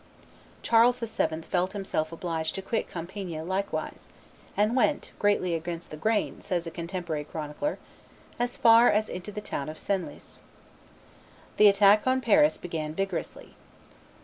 [0.63, 1.43] Charles VII.
[1.43, 4.09] felt himself obliged to quit Compiegne likewise,
[4.57, 7.77] "and went, greatly against the grain," says a contemporary chronicler,
[8.39, 10.41] "as far as into the town of Senlis."
[11.57, 13.53] The attack on Paris began vigorously.